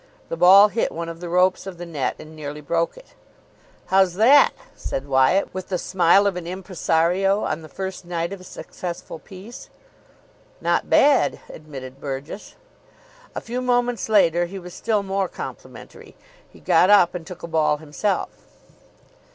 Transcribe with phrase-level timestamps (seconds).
[0.29, 3.13] The ball hit one of the ropes of the net, and nearly broke it.
[3.93, 8.41] "How's that?" said Wyatt, with the smile of an impresario on the first night of
[8.41, 9.69] a successful piece.
[10.59, 12.55] "Not bad," admitted Burgess.
[13.35, 16.15] A few moments later he was still more complimentary.
[16.49, 18.29] He got up and took a ball himself.